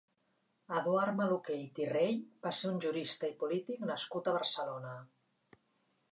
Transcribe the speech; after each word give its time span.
Eduard 0.75 1.17
Maluquer 1.17 1.57
i 1.63 1.67
Tirrell 1.79 2.15
va 2.45 2.53
ser 2.59 2.71
un 2.75 2.79
jurista 2.85 3.29
i 3.33 3.35
polític 3.43 3.83
nascut 3.91 4.31
a 4.31 4.33
Barcelona. 4.39 4.95